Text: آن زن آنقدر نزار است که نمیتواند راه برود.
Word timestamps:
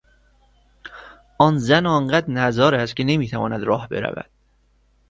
آن 1.37 1.57
زن 1.57 1.85
آنقدر 1.85 2.29
نزار 2.31 2.75
است 2.75 2.95
که 2.95 3.03
نمیتواند 3.03 3.63
راه 3.63 3.87
برود. 3.89 4.29